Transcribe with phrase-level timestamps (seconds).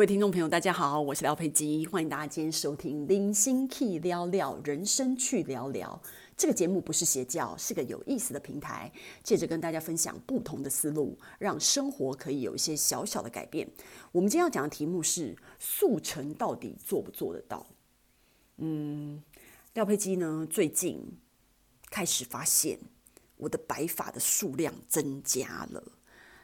[0.00, 6.00] 各位听众朋友，大家好，我是廖佩基，欢迎大家今天收听《零星 Key 聊聊人生去聊聊》
[6.38, 8.90] 这个节目，不是邪教，是个有意思的平台，
[9.22, 13.68] 借着跟大家分享不同的思路，让生活可以有一些小小的改变。
[14.10, 17.66] 我们今天要讲的题目是：速成到底做不做得到？
[18.56, 19.22] 嗯，
[19.74, 21.18] 廖佩基呢，最近
[21.90, 22.78] 开始发现
[23.36, 25.84] 我的白发的数量增加了。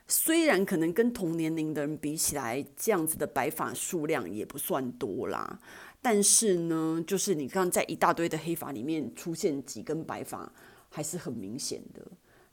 [0.08, 5.58] 虽然可能跟同年龄的人比起来，这样子的白发数量也不算多啦，
[6.00, 10.52] 但是呢，就是你刚在一大堆的黑发里面出现几根白发，
[10.88, 12.00] 还是很明显的。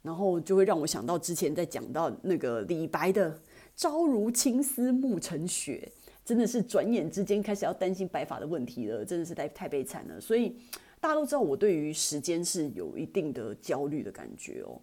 [0.02, 3.40] 然后就会让我想到之前在讲到那个李白的
[3.74, 5.90] “朝如青丝暮成雪”，
[6.22, 10.20] 真的是转眼之间开始要担心白发的问题了，真的是太太悲惨了。
[10.20, 10.58] 所以
[11.00, 14.78] 大家都知道我对于时间是有一定的焦虑的感觉哦。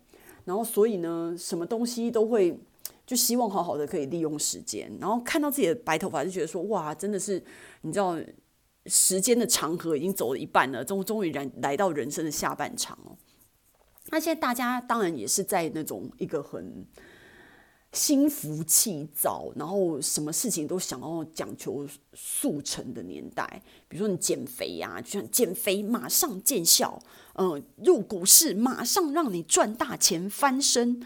[0.45, 2.59] 然后，所以呢，什么东西都会
[3.05, 4.91] 就希望好好的可以利用时间。
[4.99, 7.43] 然后看到自己的白头发，就觉得说，哇，真的是，
[7.81, 8.17] 你知道，
[8.85, 13.17] 时间的长河已经走了一半了，终终于然来到人生的下半场哦。
[14.09, 16.85] 那现在大家当然也是在那种一个很。
[17.93, 26.97] 心浮气躁，然后什么事情都想要讲求速成的年代，比如说你减肥呀、就像减肥马上见效，
[27.33, 31.01] 嗯、入股市马上让你赚大钱翻身。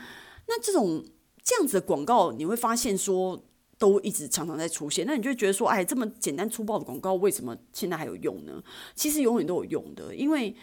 [0.47, 1.03] 那这种
[1.43, 3.43] 这样子的广告，你会发现说
[3.79, 5.05] 都一直常常在出现。
[5.07, 8.63] 那你就觉得说，哎，这么简单粗暴的广告，为什么现在还有用呢？
[8.93, 10.55] 其实永远都有用的，因为。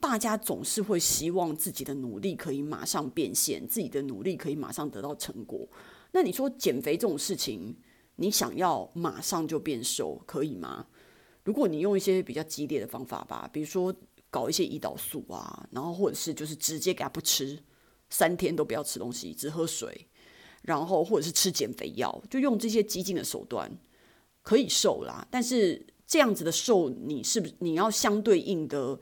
[0.00, 5.68] 大家总是会希望自己的努力可以马上变现，自己的努力可以马上得到成果。
[6.12, 7.76] 那你说减肥这种事情，
[8.16, 10.86] 你想要马上就变瘦，可以吗？
[11.44, 13.94] 如果你用一些比较激烈的方法吧，比如说
[14.30, 17.62] 搞一些胰岛素啊，然后或者是就是直接给他不吃，
[18.08, 20.08] 三天都不要吃东西，只喝水，
[20.62, 23.70] 然后或者是吃减肥药，就用这些激进的手段
[24.42, 25.28] 可以瘦啦。
[25.30, 28.98] 但是这样子的瘦，你是不是你要相对应的？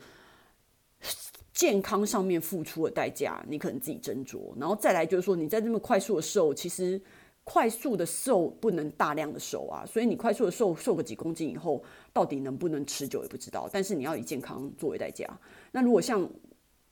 [1.59, 4.53] 健康上面付出的代价，你可能自己斟酌。
[4.61, 7.03] 然后再来就是说，你在这么快速的瘦，其实
[7.43, 9.85] 快速的瘦不能大量的瘦啊。
[9.85, 11.83] 所以你快速的瘦，瘦个几公斤以后，
[12.13, 13.69] 到底能不能持久也不知道。
[13.73, 15.29] 但是你要以健康作为代价。
[15.73, 16.23] 那如果像，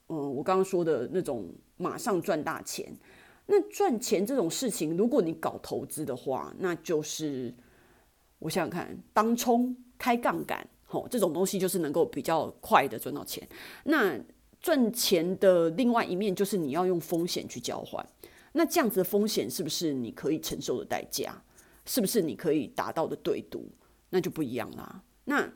[0.08, 2.92] 嗯、我刚刚说的那种马上赚大钱，
[3.46, 7.54] 那赚钱这种事情，如果你搞投资的话，那就是
[8.40, 13.48] 我想想看，当冲、开杠杆，吼，这种东西就是能够比较快的赚到钱。
[13.84, 14.18] 那
[14.66, 18.04] 赚钱的另外一面就是你要用风险去交换，
[18.50, 21.40] 那这样子的风险是不是你可以承受的代价？
[21.84, 23.70] 是不是你可以达到的对赌？
[24.10, 25.04] 那就不一样啦。
[25.26, 25.48] 那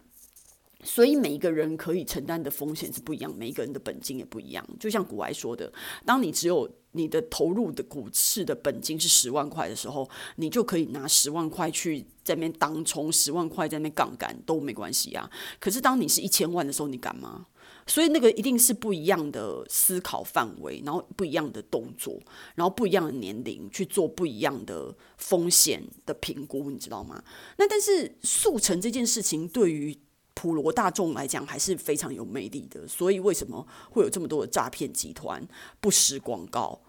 [0.84, 4.64] 所以每一个人可以承担的风险是不一样，每一个人的本金也不一样。
[4.78, 5.72] 就像古来说的，
[6.06, 15.28] 当你只有你的投入的股市的本金是十万块的时候，你就可以拿十万块去在那边当冲，十万块在那边杠杆都没关系啊。
[15.58, 17.48] 可是当你是一千万的时候，你敢吗？
[17.90, 22.16] 所以那个一定是不一样的思考范围，然后不一样的动作，
[22.54, 27.20] 然后不一样的年龄去做不一样的风险的评估，你知道吗？
[27.56, 29.98] 那但是速成这件事情对于
[30.34, 32.86] 普罗大众来讲还是非常有魅力的。
[32.86, 35.44] 所以为什么会有这么多的诈骗集团
[35.80, 36.80] 不实广告？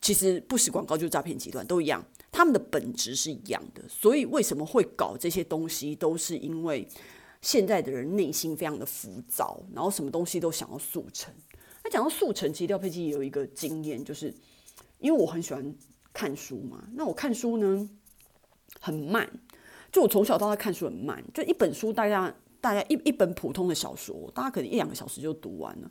[0.00, 3.82] 其实不实广告就是诈骗集团都一样，他们的本质是一样的。
[3.88, 6.86] 所以为什么会搞这些东西，都是因为。
[7.42, 11.32] 现在的人内心非常的浮躁，然后什么东西都想要速成。
[11.82, 14.34] 那讲到速成，其实廖佩基也有一个经验，就是
[14.98, 15.74] 因为我很喜欢
[16.12, 16.86] 看书嘛。
[16.94, 17.88] 那我看书呢
[18.78, 19.26] 很慢，
[19.90, 25.90] 就我从小到大看书很慢，就一本书大家大家一一本普通的小说，大家可能一两个小时就读完了。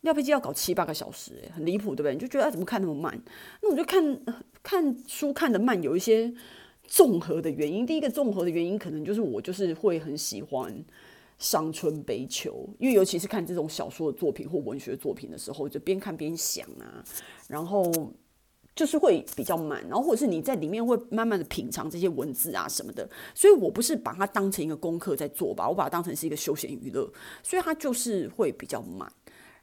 [0.00, 2.14] 廖佩基要搞七八个小时，欸，很离谱，对不对？
[2.14, 3.20] 你就觉得他怎么看那么慢？
[3.62, 4.20] 那我就看
[4.64, 6.34] 看书看得慢，有一些。
[6.88, 10.74] 综合的原因，第一个综合的原因可能就是我就是会很喜欢
[11.38, 17.04] 伤春悲秋，因为尤其是看这种小说的作品或文学作品的时候，就边看边想啊，
[17.46, 17.92] 然后
[18.74, 27.06] 就是会比较慢，然后或者是你在里面会慢慢的品尝这些文字啊什么的，所以我不是把它当成一个功课在做吧，我把它当成是一个休闲娱乐，
[27.42, 29.12] 所以它就是会比较慢。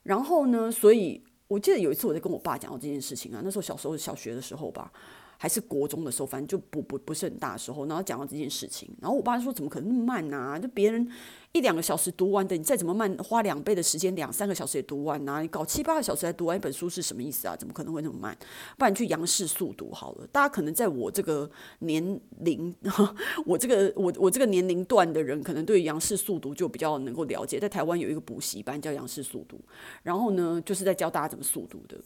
[0.03, 4.91] 然后呢，所以我记得有一次我在跟我爸讲到这件事情啊，那时候小时候小学的时候吧。
[5.37, 10.57] 还是国中的时候，反正就不不不是很大的时候，然后讲到这件事情，然后我爸说：“怎么可能那么慢啊？
[10.57, 11.07] 就别人
[11.51, 15.41] 一两个小时读完的，你再怎么慢，花两倍的时间，两三个小时也读完啊？
[15.41, 17.55] 你搞七八个小时才读完一本书是什么意思啊？
[17.55, 18.37] 怎么可能会那么慢？
[18.77, 20.27] 不然去杨氏速读好了。
[20.31, 21.49] 大家可能在我这个
[21.79, 22.73] 年龄，
[23.45, 27.59] 我这个我我这个年龄段的人，可能对杨氏速读就比较能够了解。
[27.59, 29.59] 在台湾有一个补习班叫杨氏速读，
[30.03, 31.97] 然后呢，就是在教大家怎么速读的。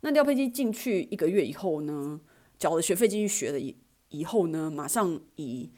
[0.00, 2.18] 那廖佩基进去一个月以后呢？”
[2.58, 3.76] 缴了学费进去学了以
[4.08, 5.70] 以后呢，马上以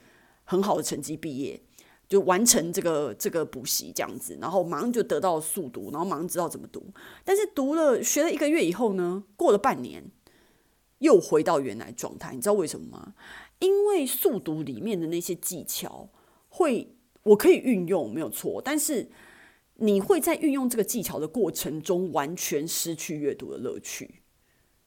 [0.45, 1.61] 很好的成绩毕业，
[2.09, 6.93] 就完成这个这个补习这样子，然后马上就得到速读，然后马上知道怎么读。
[7.25, 10.11] 但是读了学了一个月以后呢，过了半年，
[10.99, 12.35] 又回到原来状态。
[12.35, 13.15] 你知道为什么吗？
[13.59, 16.09] 因为速读里面的那些技巧
[16.49, 19.11] 会，我可以运用没有错，但是
[19.75, 24.23] 你会在运用这个技巧的过程中完全失去阅读的乐趣，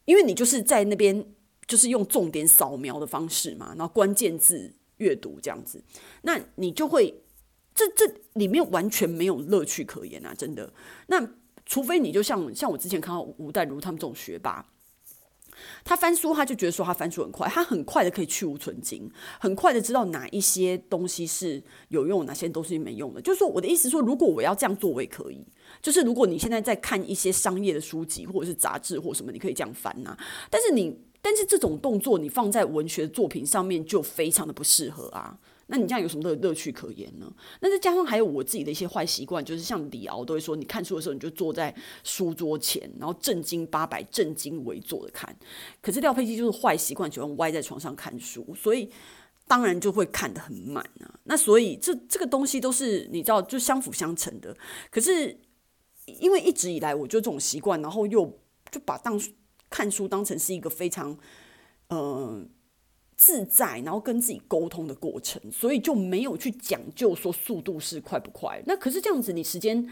[0.05, 1.33] 因为你就是在那边
[1.67, 5.83] 就是用重点扫描的方式嘛，然后关键字阅读这样子，
[6.23, 7.23] 那你就会
[7.73, 10.33] 这这里面完全没有乐趣可言啊！
[10.37, 10.71] 真的，
[11.07, 11.27] 那
[11.65, 14.65] 除非你就像像我之前看到吴淡如他们这种学霸。
[15.85, 19.09] 他翻书，他就觉得说他翻书很快，他很快的可以去无存菁，
[19.39, 23.21] 很快的知道哪一些东西是有用，哪些东西没用的。
[23.21, 25.45] 就是说，我的意思说，如果我要这样做，我也可以。
[25.79, 30.17] 就是如果你现在在看一些商业的书籍或者是杂志或什么，你可以这样翻呐。
[30.49, 35.39] 但是你，但是这种动作你放在文学作品上面就非常的不适合啊。
[35.67, 37.33] 那你这样有什么乐乐趣可言呢？
[37.61, 41.73] 那再加上还有我自己的一些坏习惯，就是像李敖都会说，你看书的时候你就坐在
[42.03, 45.33] 书桌前，然后正经八百、正襟危坐的看。
[45.81, 48.89] 可是廖佩基就是坏习惯，喜欢歪在床上看书，所以
[49.47, 51.17] 当然就会看得很慢啊。
[51.23, 54.55] 那所以这这个东西都是你知道，就相辅相成的。
[54.91, 55.39] 可是
[56.19, 58.37] 因为一直以来我就这种习惯，然后又
[58.69, 59.17] 就把当
[59.73, 61.17] 看书当成是一个非常
[61.87, 61.97] 嗯。
[61.97, 62.45] 呃
[63.15, 68.61] 自在，然后跟自己沟通的过程，所以就没有去讲究说速度是快不快。
[68.65, 69.87] 那可是这样子，你时间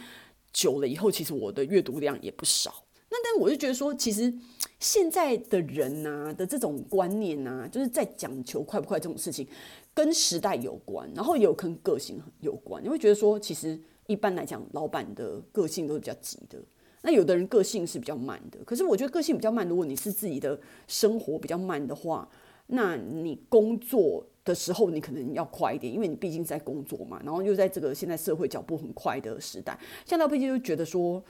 [0.52, 2.84] 久了以后，其实我的阅读量也不少。
[3.10, 4.34] 那但我就觉得说，其实
[4.80, 9.48] 现在的人呐、的这种观念呐、啊，就是在讲求快不快这种事情，
[9.94, 12.84] 跟时代有关，然后也有跟个性有关。
[12.84, 16.60] 你会觉得说，其实一般来讲，老板的个性都是比较急的。
[17.02, 18.60] 那有的人个性是比较慢的。
[18.66, 22.28] 可是我觉得个性比较慢，如果你是自己的生活比较慢的话，
[22.68, 31.24] 那你工作的时候，你可能要快一点，因为你毕竟在工作嘛，然后又在这个现在社会脚步很快的时代，像到佩基就觉得说。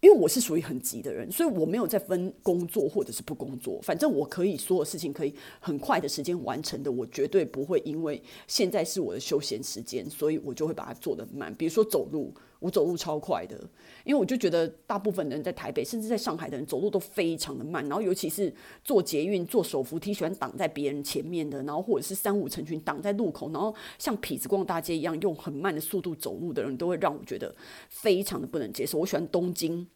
[0.00, 11.52] 因为我是属于很急的人，所以我没有在分工作或者是不工作，反正我可以所有事情可以很快的时间完成的，我绝对不会因为现在是我的休闲时间，所以我就会把它做得慢。
[11.54, 13.58] 比如说走路，我走路超快的，
[14.04, 27.54] 因为我就觉得大部分人在台北甚至在上海的人走路都非常的慢，然后尤其是坐捷运、坐手扶梯喜欢挡在别人前面的，然后或者是三五成群挡在路口，然后像痞子逛大街一样用很慢的速度走路的人，都会让我觉得
[27.88, 28.98] 非常的不能接受。
[28.98, 29.86] 我喜欢东京。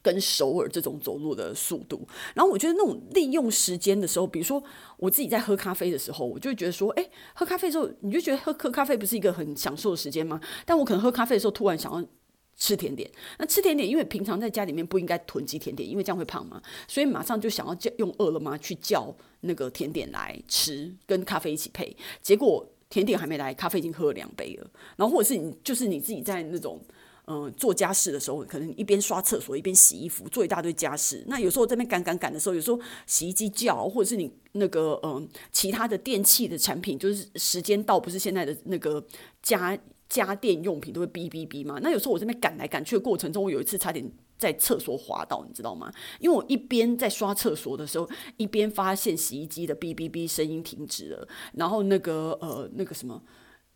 [0.00, 4.62] 跟首尔这种走路的速度，然后我觉得那种利用时间的时候，比如说
[4.96, 10.40] 我自己在喝咖啡的时候，我就会觉得说，哎，喝咖啡的时候，你就觉得喝喝咖啡不是一个很享受的时间吗？
[10.64, 12.04] 但我可能喝咖啡的时候，突然想要
[12.56, 13.10] 吃甜点。
[13.38, 21.96] 那吃甜点，因为平常在家里面不应该囤积甜点，因为这样会胖嘛，所以马上就想要叫用饿了么去叫那个甜点来吃，跟咖啡一起配。
[22.20, 24.70] 结果甜点还没来，咖啡已经喝了两杯了。
[24.96, 26.80] 然后或者是你就是你自己在那种。
[27.32, 31.24] 嗯、做家事的时候，可能一边刷厕所一边洗衣服，做一大堆家事。
[31.28, 39.02] 那有时候在那边赶赶赶的时候，有时候洗衣机叫，或者是你那个嗯、其他的电器的产品，就是时间到，不是现在的那个
[39.42, 41.78] 家家电用品都会哔哔哔嘛。
[41.82, 44.04] 那有时候我这边赶来赶去的过程中，我有一次差点
[44.36, 45.90] 在厕所滑倒，你知道吗？
[46.20, 53.22] 因为我一边在刷厕所的时候，一边发现洗衣机的哔哔哔声音停止了，然后那个呃那个什么。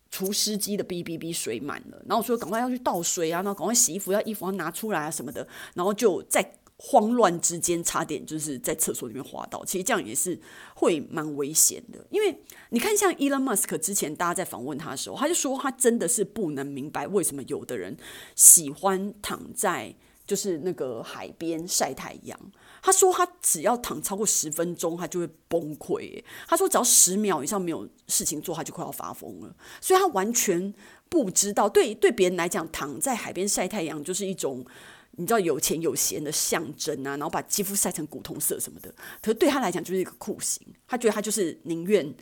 [0.09, 9.65] 除湿机的哔哔哔水满了，然后我说赶快要去倒水啊，然后赶快洗衣服，要衣服要拿出来啊什么的，然后就在慌乱之间差点就是在厕所里面滑倒。
[9.65, 10.39] 其实这样也是
[10.75, 17.97] 会蛮危险的，因为你看像 Elon Musk 之前大家在访问他的时候，他就说他真的是不能明白为什么有的人
[18.35, 19.93] 喜欢躺在
[20.25, 22.39] 就是那个海边晒太阳。
[22.87, 26.23] 他说他只要躺超过十分钟，他就会崩溃。
[26.47, 29.53] 他说只要十秒以上没有事情做，他就快要发疯了。
[29.81, 30.73] 所以他完全
[31.09, 34.65] 不知道，对对别人来讲，躺在海边晒太阳就是一种
[35.17, 38.89] 你知道有钱有闲的象征啊，然后把肌肤晒成古铜色什么的。
[39.21, 42.15] 可是对他来讲就是一个酷刑，他觉得他就是宁愿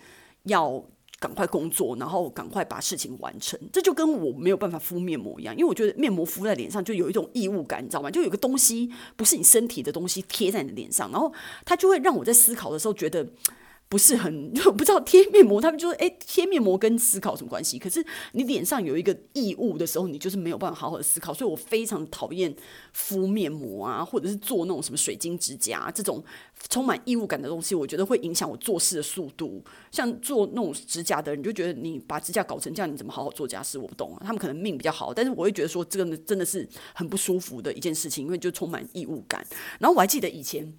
[0.45, 0.83] 要。
[1.19, 3.59] 赶快工作，然后赶快把事情完成。
[3.71, 8.11] 这就跟我没有办法敷面膜一样，因为我觉得面膜敷在脸上就有一种异物感，你知道吗？
[8.11, 11.31] 就有个东西不是你身体的东西贴在你的脸上，然后
[11.65, 13.27] 它就会让我在思考的时候觉得。
[13.87, 21.31] 不是很我 不知道贴面膜，他们就说：“诶，贴面膜跟思考什么关系？”可是你脸上有一个异物的时候，你就是没有办法好好的思考。
[21.31, 22.53] 所以我非常讨厌
[22.93, 26.21] 敷面膜啊，或者是做那种什么水晶指甲这种
[26.67, 29.63] 充满异物感的东西，我觉得会影响我做事的速度。
[29.91, 33.77] 像做那种指甲的人，就觉得你把指甲搞成这样，你怎么好好做家事？
[33.77, 34.23] 我不懂啊。
[34.25, 39.45] 他们可能命比较好，但是我会觉得说这个真的是很不舒服的一件事情，因为就充满异物感。
[39.79, 40.73] 然后我还记得以前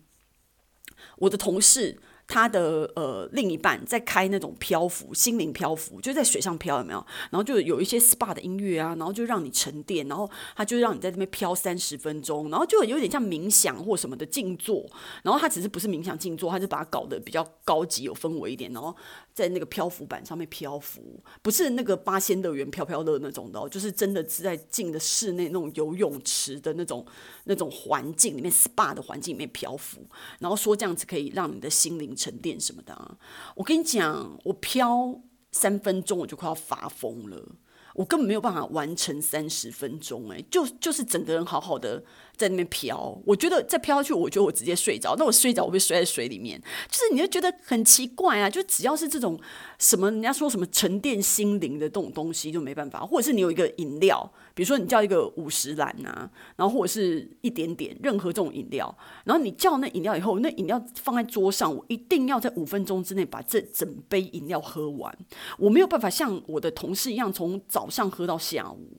[1.19, 1.99] 我的同事。
[2.29, 6.99] 他的呃另一半在开那种漂浮心灵漂浮，就在水上漂，有没有？
[7.31, 14.85] 然后就有一些 SPA 的音乐啊，然后就让你沉淀，然后他就让你在这边漂三十分钟，然后就有点像冥想或什么的静坐，
[15.23, 18.95] 然后他只是不是冥想静坐，他就把它搞得比较高级有氛围一点，然后
[19.33, 27.07] 在那个漂浮板上面漂浮，不是那个八仙乐园飘飘乐那种的，就是真的是在进的室内那种游泳池的那种
[27.45, 30.01] 那种环境里面 SPA 的环境里面漂浮，
[30.41, 33.17] 然后说这样子可以让你的心灵沉淀什么的啊。
[33.55, 35.21] 我跟你讲，我漂
[35.53, 37.57] 三分钟我就快要发疯了，
[37.95, 42.03] 我根本没有办法完成三十分钟，哎，就就是整个人好好的。
[42.37, 45.17] 在那边飘，我觉得再飘下去，我觉得我直接睡着。
[45.17, 46.61] 那我睡着，我会摔在水里面。
[46.87, 49.41] 就是你就觉得很奇怪啊，就只要是这种
[49.79, 53.07] 什么人家说什么沉淀心灵的这种东西，就没办法。
[53.07, 65.15] 或者是你有一个饮料，比如说你叫一个五十岚啊，然后或者是一点点任何这种饮料，然后你叫那饮料以后，那饮料放在桌上，我一定要在五分钟之内把这整杯饮料喝完。
[65.59, 68.99] 我没有办法像我的同事一样从早上喝到下午，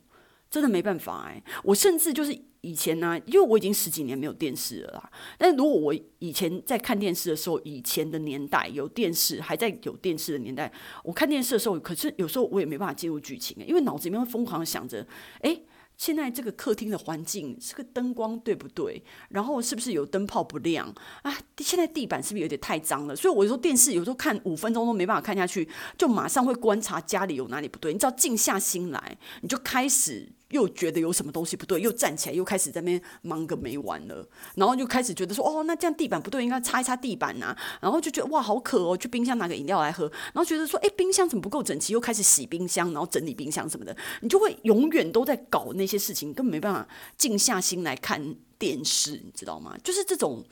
[0.50, 2.38] 真的没办法哎、我甚至就是。
[2.62, 5.12] 以前呢、因为我已经十几年没有电视了啦。
[5.38, 10.70] 但是如果我以前在看电视的时候，以前的年代有电视，还在有电视的年代，
[11.04, 15.06] 我看电视的时候，可是有时候我也没办法进入剧情，因为脑子里面会疯狂的想着，
[15.42, 15.62] 哎。
[15.96, 19.02] 现在这个客厅的环境，这个灯光对不对？
[19.30, 21.36] 然后是不是有灯泡不亮啊？
[21.58, 23.16] 现在地板是不是有点太脏了？
[23.16, 27.92] 所以我说电视有时候看五分钟都没办法看下去，就马上会观察家里有哪里不对。
[27.94, 34.24] 你只要静下心来，你就开始又觉得有什么东西不对，又站起来又开始在那边忙个没完了。
[34.54, 40.06] 然后就开始觉得说，哦，那这样地板不对，应该擦一擦地板呐、然后就觉得哇，好渴哦，去冰箱拿个饮料来喝。
[40.06, 41.94] 然后觉得说，哎，冰箱怎么不够整齐？
[41.94, 43.98] 又开始洗冰箱，然后整理冰箱什么的。
[44.22, 45.88] 你就会永远都在搞那。
[45.88, 46.86] 些事情根本没办法
[47.18, 49.74] 静下心来看电视，你知道吗？
[49.82, 50.44] 就是这种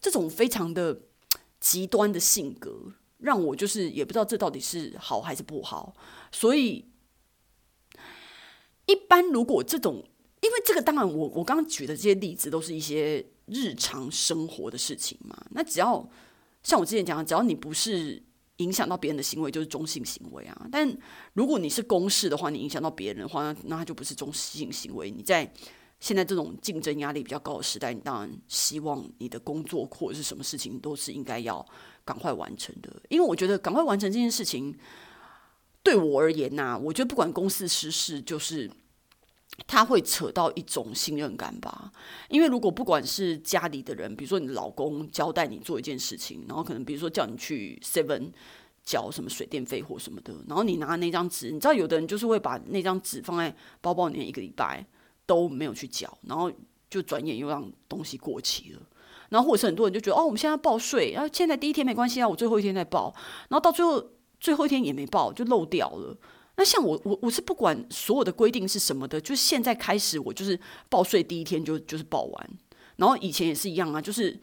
[0.00, 0.96] 这种非常的
[1.58, 5.92] 极端的性格，让我就是也不知道这到底是好还是不好。
[6.30, 6.84] 所以，
[8.86, 9.96] 一般如果这种，
[10.40, 15.44] 因为这个当然我我刚刚举的这些例子都是一些日常生活的事情嘛。
[15.50, 16.08] 那只要
[16.62, 18.22] 像我之前讲的，只要你不是。
[18.58, 20.88] 影响到别人的行为就是中性行为啊，但
[21.32, 25.10] 如果你是公事的话，你影响到别人的话，那那他就不是中性行为。
[25.10, 25.52] 你在
[25.98, 31.66] 现在这种竞争压力比较高的时代，你当然希望你的工作或者是什么事情都是应该要
[32.04, 34.72] 赶快完成的，因为我觉得赶快完成这件事情
[35.84, 38.68] 对我而言呐、我觉得不管公司私事，就是。
[39.68, 41.92] 他会扯到一种信任感吧，
[42.28, 48.32] 因为如果不管是家里的人，比如说你老公交代你做一件事情，然后可能比如说叫你去 Seven
[48.82, 54.84] 缴什么水电费或什么的，然后你拿那张纸，你知道有的人就是会把那张纸放在包包里面一个礼拜
[55.24, 56.50] 都没有去缴，然后
[56.90, 58.80] 就转眼又让东西过期了，
[59.28, 63.14] 然后或者是很多人就觉得哦，我们现在报税，然后现在第一天没关系啊，我最后一天再报，
[63.48, 64.04] 然后到最后
[64.44, 66.14] 最后一天也没报，就漏掉了。
[66.56, 70.60] 那像我我我是不管所有的规定是什么的，就现在开始我就是
[70.90, 72.50] 报税第一天就就是报完，
[72.96, 74.38] 然后以前也是一样啊，就是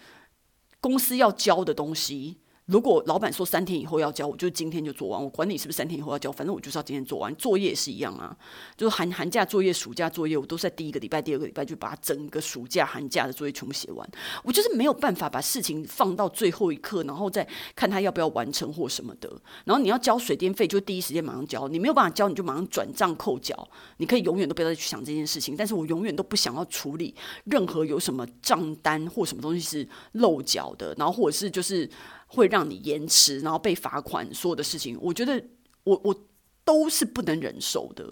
[0.79, 2.38] 公司要交的东西。
[2.72, 5.22] 如果老板说三天以后要交，我就今天就做完。
[5.22, 7.36] 我管你是不是三天以后要交，反正我就是要今天做完。
[7.36, 8.34] 作业也是一样啊，
[8.78, 14.10] 就是寒寒假作业、暑假作业，我都是在第一个礼拜、第二个礼拜就把整个暑假、寒假的作业全部写完。
[14.46, 19.30] 我就是没有办法把事情放到最后一刻，然后再看他要不要完成或什么的。
[19.66, 21.68] 然后你要交水电费，就第一时间马上交。
[21.68, 23.68] 你没有办法交，你就马上转账扣缴。
[23.98, 25.58] 你可以永远都不要再去想这件事情。
[25.58, 27.13] 但是我永远都不想要处理
[27.44, 31.90] 任何有什么账单或什么东西是漏缴的，然后或者是就是。
[32.34, 35.44] 会让你延迟，然后被罚款，所有的事情，我觉得
[35.84, 36.16] 我我
[36.64, 38.06] 都是不能忍受的，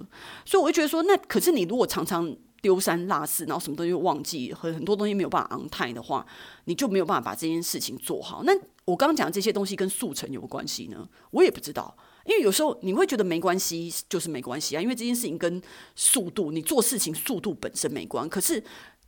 [0.46, 6.26] 所以我就觉得说，那可是你如果常常丢三落四，然后什么东西忘记，和很多东西没有办法 on time 的话，
[6.66, 8.44] 你就没有办法把这件事情做好。
[8.44, 8.52] 那
[8.84, 11.08] 我刚刚讲这些东西跟速成有关系呢？
[11.32, 11.96] 我也不知道，
[12.26, 15.62] 因为有时候你会觉得没关系，就是没关系啊，因为这件事情跟
[15.96, 18.62] 速度，你做事情速度本身没关，可是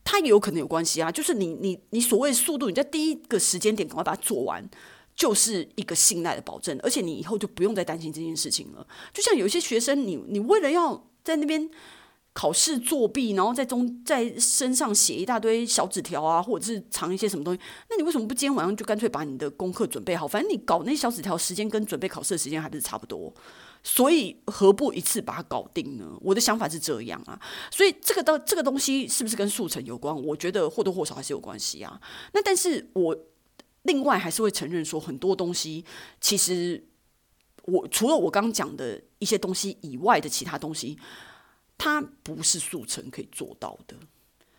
[0.03, 4.69] 它也有可能有关系啊，就是你你你所谓速度，你在第一个时间点赶快把它做完。
[5.21, 8.87] 就是一个信赖的保证，而且你以后就不用再担心这件事情了。
[9.13, 11.69] 就像有一些学生，你你为了要在那边
[12.33, 17.59] 考试作弊，然后在中在身上写一大堆小纸条啊，或者是藏一些什么东西，
[17.91, 20.27] 那你为什么不今天晚上就干脆把你的功课准备好？
[20.27, 23.31] 反正你搞那些小纸条时间跟准备考试的时间还不是差不多，
[23.83, 26.17] 所以何不一次把它搞定呢？
[26.19, 27.39] 我的想法是这样啊。
[27.69, 30.19] 所以这个到这个东西是不是跟速成有关？
[30.23, 32.01] 我觉得或多或少还是有关系啊。
[32.33, 33.15] 那但是我。
[33.83, 35.83] 另外还是会承认说，很多东西
[36.19, 36.83] 其实
[37.63, 40.97] 我除了我刚讲的一些东西以外的其他东西，
[41.77, 43.95] 它不是速成可以做到的。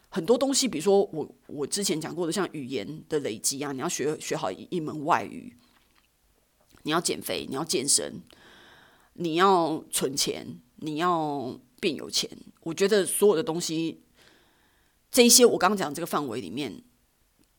[0.09, 5.57] 很多东西，比如说我我之前讲过的，像语言的累积啊，你要学学好一,一门外语，
[6.83, 8.21] 你要减肥，你要健身，
[9.15, 12.29] 你要存钱，你要变有钱。
[12.63, 14.03] 我觉得所有的东西，
[15.11, 16.83] 这一些我刚刚讲这个范围里面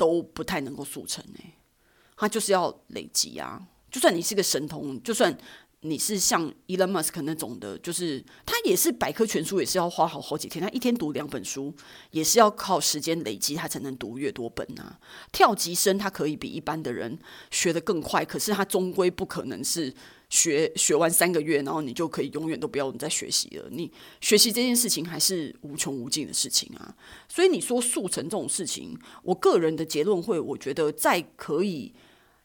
[0.04, 1.54] 都不太能够速成诶，
[2.18, 3.62] 它就是要累积啊。
[3.90, 5.38] 就算你是个神童，就算。
[5.86, 10.64] 你是像 Elon Musk 那种的，就是他也是百科全书，也是要花好好几天。
[10.64, 11.76] 他一天读两本书，
[12.12, 14.98] 也是要靠时间累积，他才能读越多本啊。
[15.34, 17.20] 跳级生他可以比一般的人
[17.52, 19.94] 学得更快，可是他终归不可能是
[20.34, 23.68] 学学完三个月，然后你就可以永远都不要再学习了。
[23.70, 26.96] 你学习这件事情还是无穷无尽的事情啊。
[27.30, 31.94] 所以你说速成这种事情，我个人的结论会，我觉得再可以。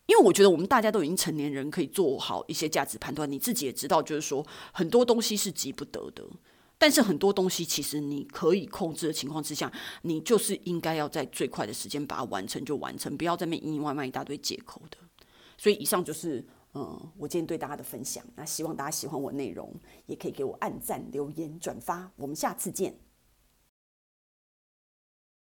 [0.04, 3.30] 因为我觉得我们大家都已经成年人，可以做好一些价值判断。
[3.30, 6.22] 你自己也知道，就是说很多东西是急不得的，
[6.76, 14.98] 但是很多东西其实你可以控制的情况之下，你就是应该要在最快的时间把它完成就完成，不要在那边阴阴歪歪一大堆借口的。
[15.58, 18.24] 所以以上就是嗯，我今天对大家的分享。
[18.36, 19.74] 那希望大家喜欢我内容，
[20.06, 22.10] 也可以给我按赞、留言、转发。
[22.16, 22.94] 我们下次见。